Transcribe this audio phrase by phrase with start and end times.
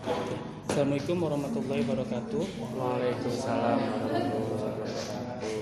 [0.00, 2.44] Assalamualaikum warahmatullahi wabarakatuh.
[2.72, 5.60] Waalaikumsalam warahmatullahi wabarakatuh.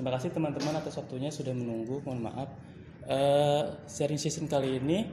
[0.00, 2.00] Terima kasih teman-teman atas waktunya sudah menunggu.
[2.00, 2.48] Mohon maaf.
[3.04, 5.04] Eh, sharing session kali ini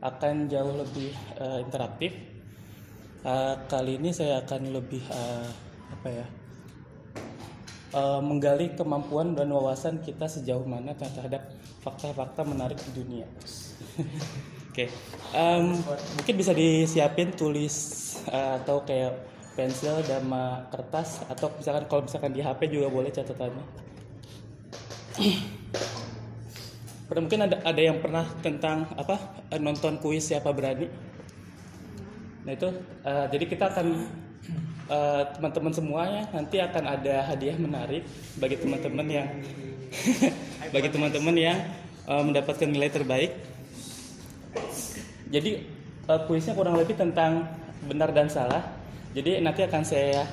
[0.00, 2.16] akan jauh lebih eh, interaktif.
[3.28, 5.48] Eh, kali ini saya akan lebih eh,
[5.92, 6.26] apa ya?
[8.24, 11.52] menggali kemampuan dan wawasan kita sejauh mana terhadap
[11.84, 13.28] fakta-fakta menarik di dunia.
[14.72, 14.88] Oke,
[15.32, 15.80] Em,
[16.16, 17.76] mungkin bisa disiapin tulis
[18.28, 19.16] eh, atau kayak
[19.52, 23.64] pensil sama kertas atau misalkan kalau misalkan di HP juga boleh catatannya.
[27.12, 30.88] Mungkin ada ada yang pernah tentang apa eh, nonton kuis siapa berani.
[32.44, 32.68] Nah itu
[33.04, 33.86] eh, jadi kita akan
[34.88, 38.04] eh, teman-teman semuanya nanti akan ada hadiah menarik
[38.40, 39.28] bagi teman-teman yang
[40.76, 41.60] bagi teman-teman yang
[42.04, 43.51] eh, mendapatkan nilai terbaik.
[45.32, 45.50] Jadi
[46.12, 47.48] eh, kuisnya kurang lebih tentang
[47.88, 48.60] benar dan salah.
[49.16, 50.28] Jadi nanti akan saya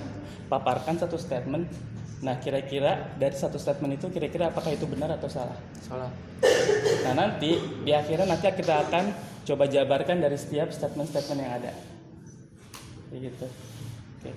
[0.52, 1.72] paparkan satu statement.
[2.20, 5.56] Nah kira-kira dari satu statement itu kira-kira apakah itu benar atau salah?
[5.80, 6.12] Salah.
[7.08, 7.56] Nah nanti
[7.88, 9.16] di akhirnya nanti kita akan
[9.48, 11.72] coba jabarkan dari setiap statement-statement yang ada.
[13.16, 13.48] Gitu.
[14.20, 14.32] Oke.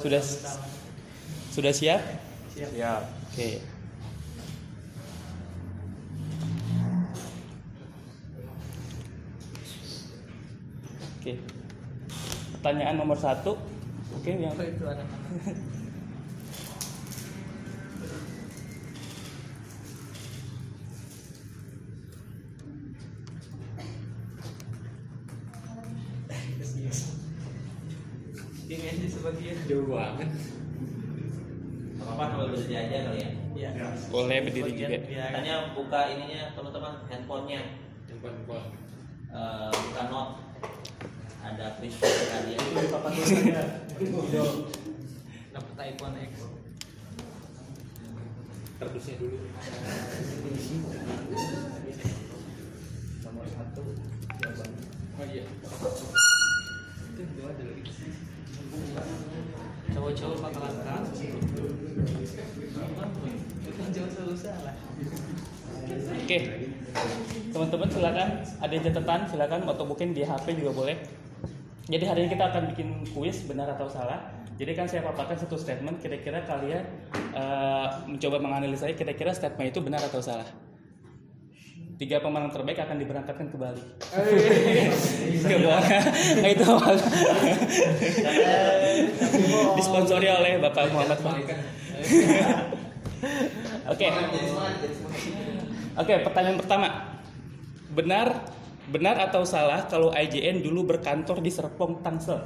[0.00, 0.22] Sudah
[1.52, 2.00] sudah siap?
[2.56, 3.02] Siap.
[3.28, 3.77] Oke.
[11.18, 11.32] Oke.
[12.54, 13.58] Pertanyaan nomor satu.
[14.14, 15.06] Oke, yang itu anak
[28.68, 30.28] Ini aja sebagian jauh banget.
[32.08, 33.70] apa kalau berdiri aja kali ya Ya.
[34.08, 34.86] boleh berdiri juga.
[35.02, 37.60] Biar katanya buka ininya teman-teman handphonenya
[39.28, 40.34] Eh, buka note
[41.38, 43.07] ada please kalian itu di papan tulisannya.
[43.07, 43.07] Video
[45.54, 46.32] dapat iPhone X.
[48.78, 49.38] Kardusnya dulu.
[53.26, 53.82] Nomor satu
[54.38, 54.70] jawaban.
[55.18, 55.44] Oh iya.
[59.90, 61.02] Cowok-cowok bakalan kan
[63.94, 64.74] jauh selalu salah.
[66.18, 66.38] Oke.
[67.48, 68.28] Teman-teman silakan
[68.62, 70.96] ada catatan silakan atau mungkin di HP juga boleh.
[71.88, 74.28] Jadi hari ini kita akan bikin kuis benar atau salah.
[74.60, 76.84] Jadi kan saya paparkan satu statement kira-kira kalian
[77.32, 80.44] eh, mencoba menganalisa kira-kira statement itu benar atau salah.
[81.98, 83.82] Tiga pemenang terbaik akan diberangkatkan ke Bali.
[85.48, 85.86] Nggak bohong.
[86.38, 86.66] Nah itu
[89.80, 91.42] disponsori oleh Bapak Muhammad Fahmi.
[93.88, 94.06] Oke.
[95.98, 96.88] Oke, pertanyaan pertama.
[97.90, 98.57] Benar
[98.88, 102.40] benar atau salah kalau IJN dulu berkantor di Serpong, Tangsel?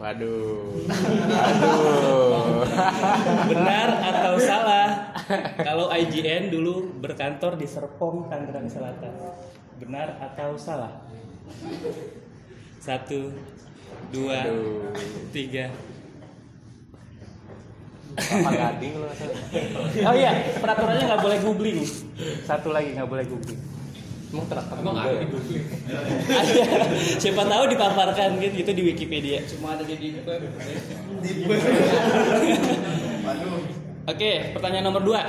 [0.00, 0.88] Waduh.
[1.28, 2.64] Waduh.
[3.52, 5.12] Benar atau salah
[5.60, 9.12] kalau IJN dulu berkantor di Serpong, Tangerang Selatan?
[9.76, 11.04] Benar atau salah?
[12.80, 13.32] Satu,
[14.08, 14.88] dua, Aduh.
[15.36, 15.68] tiga.
[18.16, 19.06] Apa gading lu?
[20.04, 21.84] Oh iya, peraturannya nggak boleh googling.
[22.48, 23.60] Satu lagi nggak boleh googling.
[24.30, 25.26] Emang juga ya?
[26.30, 26.62] Ada.
[27.22, 29.42] Siapa tahu dipaparkan gitu, gitu di Wikipedia.
[29.50, 30.46] Cuma ada di deep web.
[34.06, 35.26] Oke, pertanyaan nomor dua.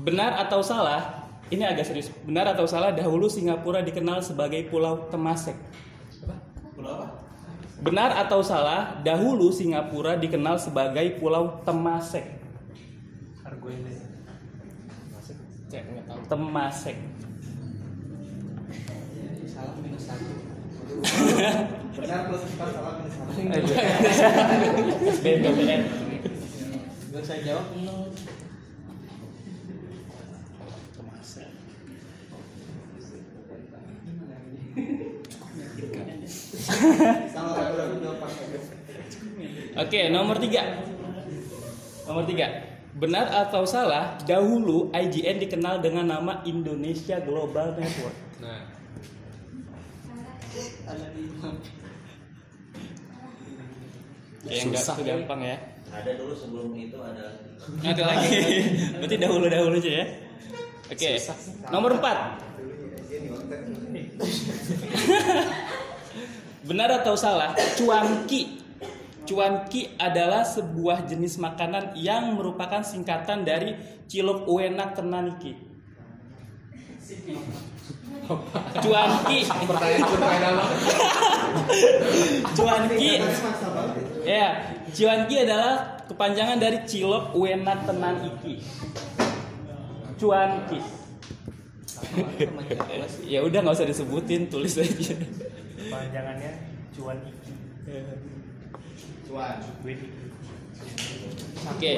[0.00, 1.28] Benar atau salah?
[1.52, 2.08] Ini agak serius.
[2.24, 5.54] Benar atau salah dahulu Singapura dikenal sebagai Pulau Temasek?
[6.72, 7.20] pulau apa
[7.84, 12.24] Benar atau salah dahulu Singapura dikenal sebagai Pulau Temasek?
[13.44, 14.00] Argo ini.
[15.68, 16.18] Cek, nggak tahu.
[16.32, 16.96] Temasek.
[21.92, 23.32] Benar plus empat salah minus satu
[25.16, 25.82] SBMPTN.
[27.12, 28.12] Gak saya jawab nol.
[38.02, 38.32] Jawab pas
[39.72, 40.62] Oke, nomor tiga.
[42.04, 42.48] Nomor tiga.
[42.92, 48.16] Benar atau salah, dahulu IGN dikenal dengan nama Indonesia Global Network.
[48.44, 48.81] Nah,
[54.42, 55.56] Ya, yang nggak Susah, itu gampang ya.
[55.94, 57.38] ada dulu sebelum itu ada
[57.78, 58.28] Ada lagi.
[58.98, 60.06] Berarti dahulu-dahulu aja ya.
[60.90, 61.10] Oke.
[61.70, 62.18] Nomor empat.
[66.66, 67.54] Benar atau salah?
[67.78, 68.58] Cuanki.
[69.22, 73.78] Cuanki adalah sebuah jenis makanan yang merupakan singkatan dari
[74.10, 75.54] cilok uenak tenaniki.
[78.82, 79.38] Cuanki.
[79.48, 80.74] Pertanyaan pertanyaan apa?
[82.56, 83.12] Cuanki.
[84.22, 84.46] Ya,
[84.92, 88.54] Cuanki adalah kepanjangan dari Cilok Wena Tenan Iki.
[90.20, 90.80] Cuanki.
[93.24, 95.16] ya udah nggak usah disebutin, tulis aja.
[95.88, 96.52] Panjangannya
[96.92, 97.52] cuan iki.
[99.28, 99.56] Cuan.
[99.80, 100.24] Duit iki.
[101.72, 101.92] Oke.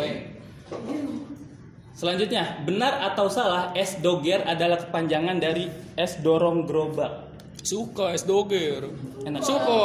[1.95, 7.31] Selanjutnya, benar atau salah es doger adalah kepanjangan dari es dorong gerobak.
[7.63, 8.91] Suka es doger.
[9.23, 9.47] Enak.
[9.47, 9.83] Suka.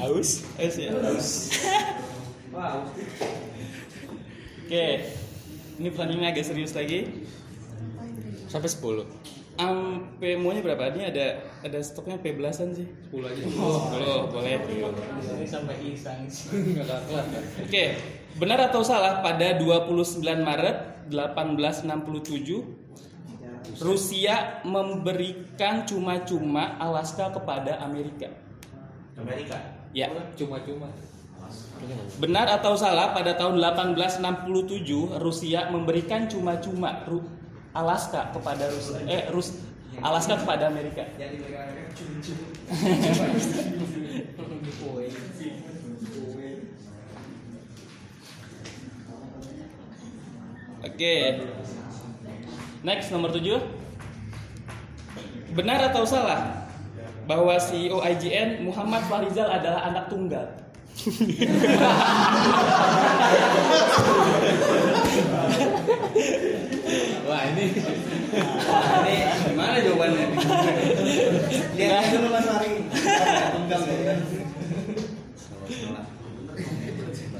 [0.00, 0.42] Aus?
[0.58, 0.90] Es ya.
[2.50, 2.90] Wow.
[4.66, 4.86] Oke.
[5.78, 7.06] Ini pertanyaannya agak serius lagi.
[8.50, 9.39] Sampai 10.
[9.58, 10.94] Ampe maunya berapa?
[10.94, 11.26] Ini ada
[11.66, 12.86] ada stoknya P belasan sih.
[13.10, 13.42] 10 aja.
[13.58, 13.90] Oh,
[14.30, 14.62] boleh.
[14.62, 16.78] Ini sampai iseng sih.
[17.60, 17.84] Oke,
[18.38, 28.26] benar atau salah pada 29 Maret 1867 Rusia memberikan cuma-cuma Alaska kepada Amerika.
[29.18, 29.56] Amerika.
[29.92, 30.08] Ya.
[30.34, 30.88] Cuma-cuma.
[32.20, 37.02] Benar atau salah pada tahun 1867 Rusia memberikan cuma-cuma
[37.70, 39.54] Alaska kepada Rusia eh Rus
[40.00, 41.02] Alaska kepada Amerika.
[50.80, 51.14] Oke.
[52.80, 53.60] Next nomor 7.
[55.52, 56.64] Benar atau salah
[57.28, 60.46] bahwa CEO IGN Muhammad Farizal adalah anak tunggal?
[67.28, 69.14] Wah, ini Ini
[69.46, 70.26] gimana jawabannya?
[71.78, 72.72] Lihat dulu Mas Ari.
[73.54, 74.14] Tunggal ya.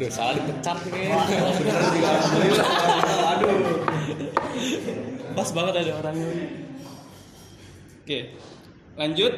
[0.01, 1.13] Duh, salah dipecat nih.
[3.37, 3.85] Aduh.
[5.37, 6.27] Pas banget ada orangnya.
[8.03, 8.19] Oke.
[8.97, 9.35] Lanjut.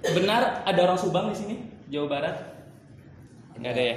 [0.00, 1.56] Benar ada orang Subang di sini?
[1.92, 2.36] Jawa Barat?
[3.54, 3.96] Enggak ada ya.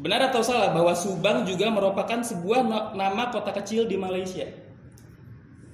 [0.00, 2.64] Benar atau salah bahwa Subang juga merupakan sebuah
[2.96, 4.48] nama kota kecil di Malaysia?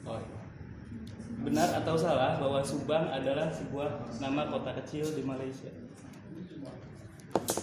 [0.03, 0.19] Oh,
[1.47, 5.71] Benar atau salah bahwa Subang adalah sebuah nama kota kecil di Malaysia?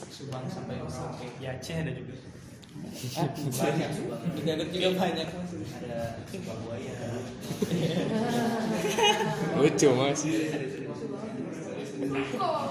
[0.07, 2.15] Subang sampai sampai di Aceh ada juga.
[3.51, 4.21] Banyak Subang.
[4.31, 5.27] Di Garut juga banyak.
[5.27, 6.95] Ada Subang buaya.
[9.59, 10.23] lucu mas.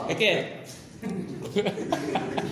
[0.09, 0.33] Oke.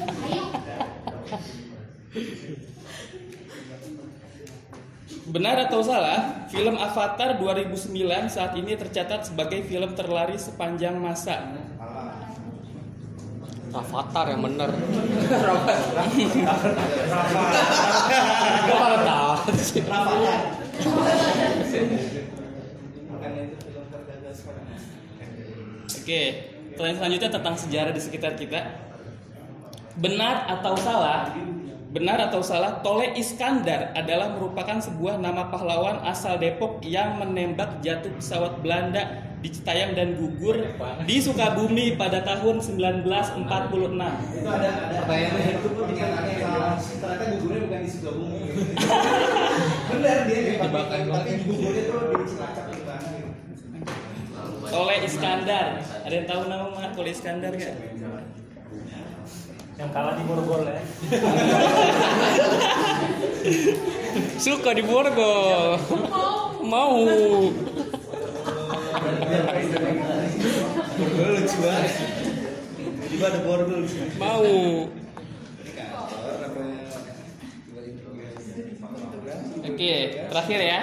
[5.32, 7.88] Benar atau salah, film Avatar 2009
[8.28, 11.56] saat ini tercatat sebagai film terlaris sepanjang masa.
[13.72, 14.68] Avatar yang bener.
[19.56, 20.12] Sekarang.
[25.96, 26.22] Oke,
[26.76, 28.60] pertanyaan selanjutnya tentang sejarah di sekitar kita.
[29.96, 31.32] Benar atau salah?
[31.92, 32.80] Benar atau salah?
[32.80, 39.52] Tole Iskandar adalah merupakan sebuah nama pahlawan asal Depok yang menembak jatuh pesawat Belanda di
[39.52, 40.56] Citayam dan gugur
[41.04, 43.44] di Sukabumi pada tahun 1946.
[43.44, 46.74] Itu ada ada pertanyaannya itu pun dinyatakan salah.
[46.80, 48.40] Ternyata gugurnya bukan di Sukabumi.
[49.92, 53.00] Benar dia di Jebakan tapi gugurnya tuh di Cilacap itu kan.
[54.72, 55.66] Tole Iskandar.
[56.08, 57.76] Ada yang tahu nama Tole Iskandar nggak?
[59.82, 60.78] Yang kalah di Borgol ya.
[64.38, 65.74] Suka di Borgol.
[66.62, 67.02] Mau.
[70.94, 71.92] Borgol lucu banget.
[73.22, 73.86] Ada borgol.
[74.18, 74.50] Mau.
[79.62, 79.94] Oke,
[80.26, 80.80] terakhir ya.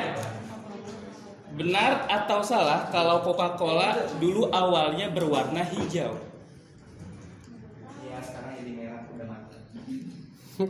[1.60, 6.15] Benar atau salah kalau Coca-Cola dulu awalnya berwarna hijau?
[8.08, 9.60] Iya, sekarang jadi merah udah mati.
[10.60, 10.68] Ya.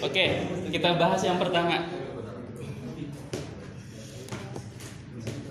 [0.00, 0.24] Oke,
[0.72, 1.92] kita bahas yang pertama.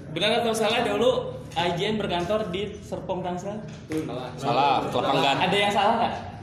[0.10, 3.62] Benar atau salah dulu IGN berkantor di Serpong Tangsel?
[4.42, 5.38] Salah, kelapanggan.
[5.38, 6.39] Ada yang salah nggak?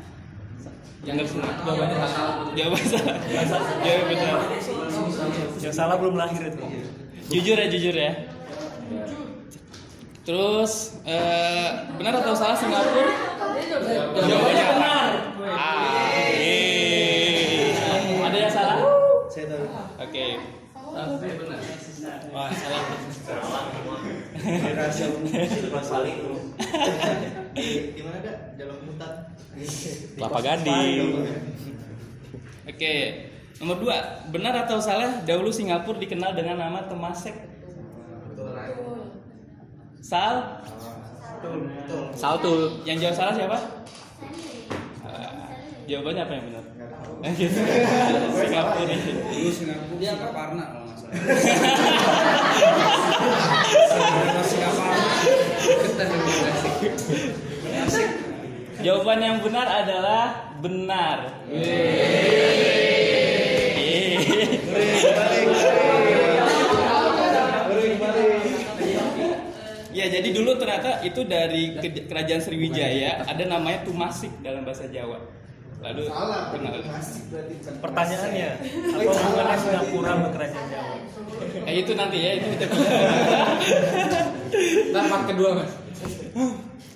[1.07, 1.51] Jangan semua.
[1.63, 2.35] Jawabannya salah.
[2.57, 3.17] Jawabannya salah.
[3.85, 4.41] Jawabannya benar.
[5.63, 6.65] Yang salah belum lahir itu.
[7.31, 8.13] Jujur ya, jujur ya.
[10.27, 13.15] Terus eh, benar atau salah Singapura?
[14.19, 15.11] Jawabannya benar.
[15.47, 16.11] Ah.
[18.27, 18.79] Ada yang salah?
[19.31, 19.65] Saya tahu.
[20.03, 20.27] Oke.
[22.35, 22.83] Wah, salah.
[24.77, 25.07] rahasia
[25.51, 26.39] sih pas paling tuh
[27.57, 29.13] di mana ada jalan hutan
[29.57, 31.25] Kelapa Gading.
[32.69, 32.95] Oke,
[33.57, 33.97] nomor dua,
[34.29, 37.33] benar atau salah dahulu Singapura dikenal dengan nama Temasek?
[40.05, 40.63] Sal,
[41.41, 42.61] betul betul Saltul.
[42.87, 43.59] yang jawab salah siapa?
[45.03, 45.51] Ah,
[45.89, 46.65] jawabannya apa yang benar?
[47.35, 47.59] Gitu.
[48.37, 48.99] Singapura nih.
[49.35, 51.17] Dulu Singapura dia Singaparna kalau nggak salah.
[54.47, 54.97] Singaparna.
[58.87, 61.43] Jawaban yang benar adalah benar.
[69.91, 75.19] Ya, jadi dulu ternyata itu dari ke- kerajaan Sriwijaya ada namanya Tumasik dalam bahasa Jawa.
[75.81, 76.77] Lalu salah kenal.
[77.81, 78.49] Pertanyaannya,
[78.93, 80.95] apa hubungannya Singapura sama kerajaan Jawa?
[81.67, 82.67] Eh, itu nanti ya, itu kita
[84.93, 85.73] Ntar part kedua mas.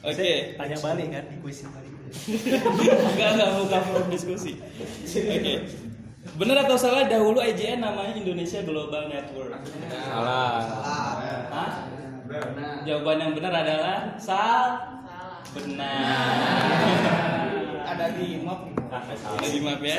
[0.00, 0.56] Oke.
[0.56, 1.88] Tanya balik kan di kuis yang tadi.
[2.10, 4.56] Enggak, enggak mau cover diskusi.
[5.04, 5.54] Oke.
[6.36, 9.60] Benar atau salah dahulu IJN namanya Indonesia Global Network?
[9.92, 10.64] Salah.
[11.52, 11.70] Hah?
[12.88, 14.80] Jawaban yang benar adalah sal.
[15.52, 16.32] Benar.
[17.84, 18.72] Ada di map.
[18.88, 19.98] Ada di map ya.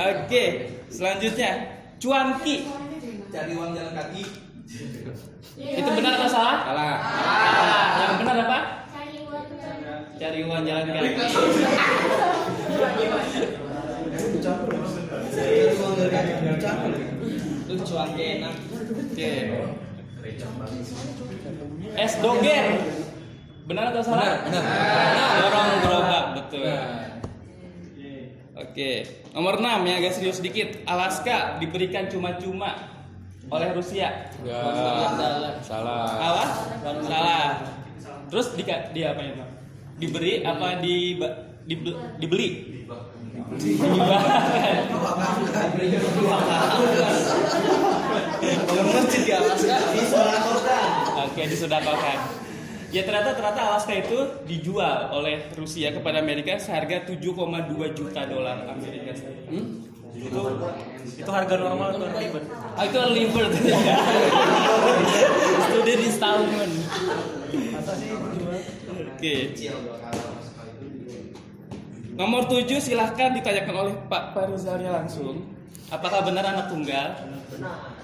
[0.00, 0.44] Oke,
[0.90, 1.50] selanjutnya
[2.00, 2.66] cuanki.
[3.30, 6.56] cari uang jalan kaki Itu benar atau salah?
[6.62, 6.94] Salah.
[7.02, 7.82] Salah.
[7.98, 8.58] Yang benar apa?
[8.86, 9.44] Cari uang
[10.14, 11.10] Cari uang jalan kaki.
[15.34, 16.32] cari uang jalan kaki
[17.66, 18.54] Itu cuanki enak.
[19.10, 19.30] Oke.
[21.98, 22.66] Es doger.
[23.66, 24.46] Benar atau salah?
[24.46, 25.30] Benar, benar.
[25.38, 26.74] Dorong gerobak, betul.
[28.60, 28.90] Oke,
[29.34, 30.84] nomor 6 ya agak serius sedikit.
[30.86, 32.99] Alaska diberikan cuma-cuma
[33.50, 34.30] oleh Rusia.
[34.40, 35.60] Enggak.
[35.66, 36.06] Salah.
[36.16, 36.48] Salah?
[37.02, 37.46] Salah.
[38.30, 39.44] Terus di di apa itu?
[40.00, 41.18] Diberi apa di
[41.66, 41.92] dibeli?
[42.22, 42.48] dibeli?
[48.90, 50.02] masjid di Alaska di
[51.20, 52.18] Oke, disudakokan.
[52.90, 54.18] Ya ternyata ternyata Alaska itu
[54.50, 59.14] dijual oleh Rusia kepada Amerika seharga 7,2 juta dolar Amerika.
[59.46, 59.86] Hmm?
[60.20, 60.40] Itu
[61.20, 61.96] Itu harga normal
[62.76, 63.96] ah, itu liver tuh ya.
[65.68, 66.72] Student installment.
[69.16, 69.36] Oke.
[72.16, 75.56] Nomor 7 silahkan ditanyakan oleh Pak Farizalnya langsung.
[75.88, 77.16] Apakah benar anak tunggal?
[77.56, 77.96] Benar.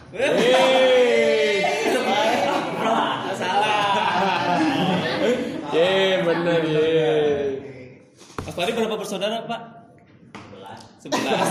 [3.36, 4.56] Salah.
[5.72, 7.12] Ye, bener ye.
[8.40, 9.75] Mas Fari berapa bersaudara, Pak?
[11.06, 11.48] Sebelas.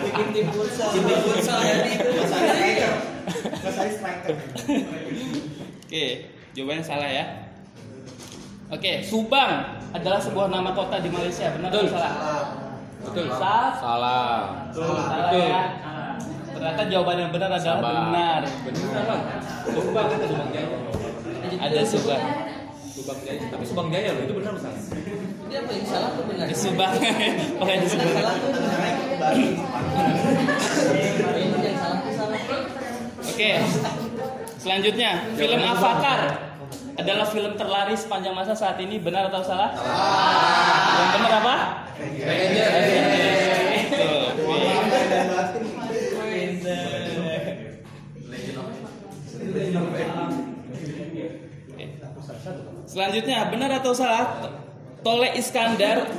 [0.00, 2.72] bikin tim futsal tim futsal jadi itu mas Ari
[3.62, 4.34] mas Ari striker
[5.90, 7.50] Oke, jawabannya salah ya.
[8.70, 11.50] Oke, Subang adalah sebuah nama kota di Malaysia.
[11.50, 12.14] Benar atau salah?
[13.02, 13.26] Betul.
[13.34, 13.74] Salah.
[13.74, 14.34] Salah.
[14.70, 15.50] Salah Betul.
[15.50, 15.62] ya.
[16.54, 18.40] Ternyata jawaban yang benar adalah benar.
[18.46, 19.22] Benar bang.
[19.74, 20.78] Subang itu Subang Jaya.
[21.58, 22.22] Ada Subang.
[23.00, 23.40] Subang Jaya.
[23.48, 24.76] Tapi Subang Jaya loh itu benar salah.
[25.50, 26.92] dia apa yang salah tuh benar Di Subang.
[27.56, 28.12] Pokoknya di Subang.
[28.12, 28.50] salah tuh
[31.32, 32.38] yang salah tuh salah
[33.24, 33.50] Oke.
[34.60, 36.20] Selanjutnya, film Avatar
[37.00, 39.00] adalah film terlaris sepanjang masa saat ini.
[39.00, 39.72] Benar atau salah?
[40.92, 41.56] Yang benar apa?
[41.96, 43.49] Tuh,
[52.90, 54.50] Selanjutnya, benar atau salah?
[55.06, 56.10] Tole Iskandar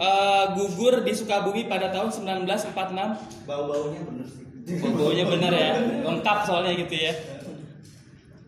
[0.00, 2.72] eh, gugur di Sukabumi pada tahun 1946.
[3.44, 4.48] bau baunya bener sih
[4.96, 5.76] Baunya benar ya,
[6.08, 7.12] lengkap soalnya gitu ya.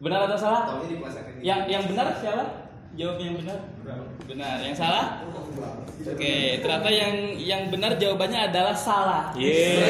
[0.00, 0.80] Benar atau salah?
[1.44, 2.72] Yang yang benar siapa?
[2.96, 3.68] Jawab yang benar.
[4.24, 4.56] Benar.
[4.64, 5.20] Yang salah?
[6.00, 9.36] Oke, ternyata yang yang benar jawabannya adalah salah.
[9.36, 9.84] Ye.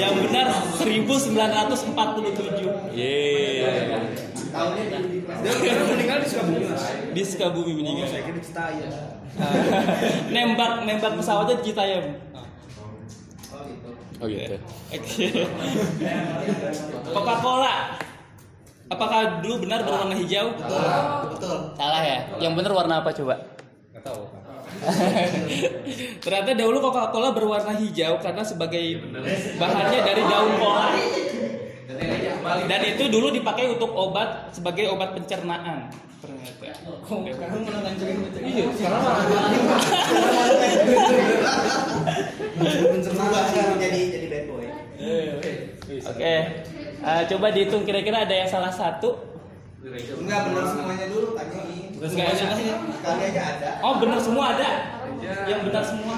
[0.00, 0.48] Yang benar
[0.80, 4.32] 1947 Ye.
[4.54, 6.84] Tahunnya di plaza Dia meninggal di Sukabumi mas.
[7.10, 8.06] di Sukabumi meninggal.
[8.06, 8.90] Saya kira di Citayam.
[10.34, 12.04] nembak nembak pesawatnya di Citayam.
[13.50, 13.90] oh gitu
[14.22, 14.56] Oh gitu.
[14.94, 15.26] Oke.
[17.10, 17.98] Coca-Cola.
[18.84, 20.54] Apakah dulu benar berwarna hijau?
[20.54, 20.78] betul
[21.34, 22.18] betul Salah ya.
[22.38, 23.34] Yang benar warna apa coba?
[23.90, 24.22] Gak tahu.
[26.22, 29.02] Ternyata dahulu Coca-Cola berwarna hijau karena sebagai
[29.58, 30.94] bahannya dari daun kola.
[32.44, 35.88] Dan itu dulu dipakai untuk obat sebagai obat pencernaan.
[36.20, 36.76] Ternyata.
[37.04, 38.16] Ngancurin?
[38.40, 39.00] Iya, sekarang
[43.48, 44.66] sekarang jadi jadi bad boy.
[46.04, 46.34] Oke.
[47.04, 49.36] Eh, coba dihitung kira-kira ada yang salah satu.
[49.84, 51.92] Enggak benar semuanya dulu tanyain.
[51.92, 52.76] Enggak semuanya.
[53.04, 53.70] Kali aja ada.
[53.84, 54.70] Oh, benar semua ada.
[55.20, 56.16] Yang benar semua.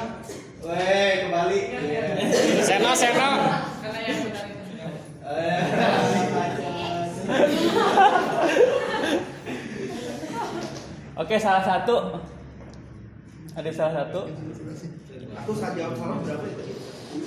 [0.67, 1.59] Weh, kembali.
[2.63, 3.31] Seno, Seno.
[5.27, 5.63] Eh,
[11.17, 12.21] Oke, salah satu.
[13.57, 14.21] Ada salah satu.
[15.37, 16.65] Aku saat jawab salah berapa itu?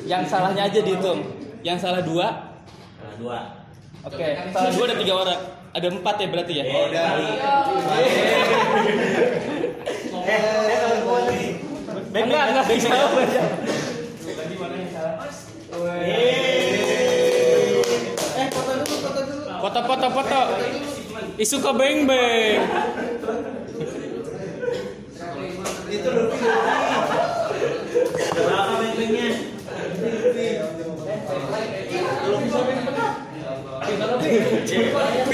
[0.06, 1.20] Yang salahnya aja dihitung.
[1.66, 2.28] Yang salah dua.
[3.18, 3.66] Dua.
[4.06, 5.42] Oke, salah dua ada tiga orang.
[5.70, 6.64] Ada empat ya berarti ya?
[6.70, 7.10] Oh, udah.
[10.30, 11.58] Eh, saya tahu gua nih.
[12.10, 12.66] Enggak, enggak
[19.80, 20.42] Foto, foto, foto.
[21.40, 22.60] Isu ke beng beng.
[25.88, 26.52] Itu Lutfi,
[28.36, 29.30] Berapa bentengnya?
[33.80, 34.28] Pilari,
[34.60, 35.29] pilari,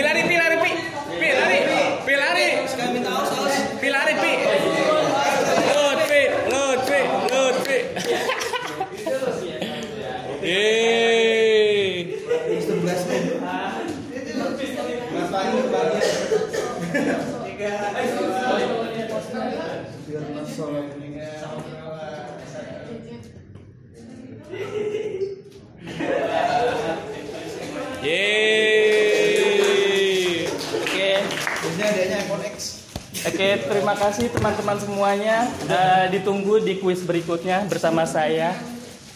[33.25, 33.49] Oke.
[33.67, 35.51] Terima kasih teman-teman semuanya.
[35.67, 38.55] Eh, ditunggu di kuis berikutnya bersama saya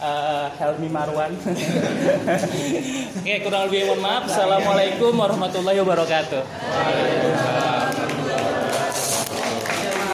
[0.01, 1.31] eh, Helmi Marwan.
[3.23, 4.27] Oke, kurang lebih mohon maaf.
[4.27, 6.41] Assalamualaikum warahmatullahi wabarakatuh.